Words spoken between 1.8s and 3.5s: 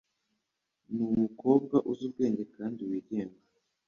uzi ubwenge kandi wigenga.